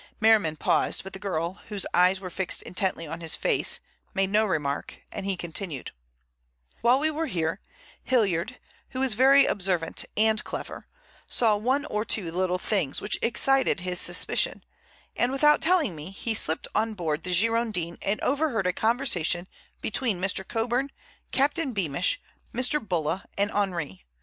Merriman 0.19 0.55
paused, 0.55 1.03
but 1.03 1.13
the 1.13 1.19
girl, 1.19 1.61
whose 1.67 1.85
eyes 1.93 2.19
were 2.19 2.31
fixed 2.31 2.63
intently 2.63 3.05
on 3.05 3.21
his 3.21 3.35
face, 3.35 3.79
made 4.15 4.31
no 4.31 4.47
remark, 4.47 4.97
and 5.11 5.27
he 5.27 5.37
continued: 5.37 5.91
"While 6.81 6.97
we 6.97 7.11
were 7.11 7.27
here, 7.27 7.61
Hilliard, 8.03 8.57
who 8.89 9.03
is 9.03 9.13
very 9.13 9.45
observant 9.45 10.05
and 10.17 10.43
clever, 10.43 10.87
saw 11.27 11.55
one 11.55 11.85
or 11.85 12.03
two 12.03 12.31
little 12.31 12.57
things 12.57 12.99
which 12.99 13.19
excited 13.21 13.81
his 13.81 14.01
suspicion, 14.01 14.63
and 15.15 15.31
without 15.31 15.61
telling 15.61 15.95
me, 15.95 16.09
he 16.09 16.33
slipped 16.33 16.67
on 16.73 16.95
board 16.95 17.21
the 17.21 17.31
Girondin 17.31 17.99
and 18.01 18.19
overheard 18.21 18.65
a 18.65 18.73
conversation 18.73 19.45
between 19.83 20.19
Mr. 20.19 20.43
Coburn, 20.47 20.89
Captain 21.31 21.73
Beamish, 21.73 22.19
Mr. 22.55 22.81
Bulla, 22.83 23.25
and 23.37 23.51
Henri. 23.51 24.03